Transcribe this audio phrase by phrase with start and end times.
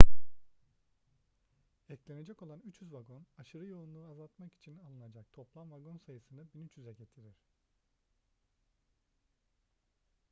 [1.89, 7.35] eklenecek olan 300 vagon aşırı yoğunluğu azaltmak için alınacak toplam vagon sayısını 1300'e getirir